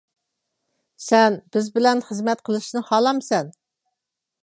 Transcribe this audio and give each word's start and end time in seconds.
-سەن 1.03 1.37
بىز 1.57 1.69
بىلەن 1.77 2.03
خىزمەت 2.09 2.43
قىلىشنى 2.49 2.85
خالامسەن؟ 2.91 3.57